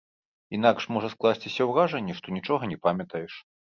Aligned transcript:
Інакш 0.57 0.87
можа 0.95 1.11
скласціся 1.15 1.67
ўражанне, 1.73 2.17
што 2.21 2.27
нічога 2.39 2.63
не 2.73 2.77
памятаеш. 2.87 3.33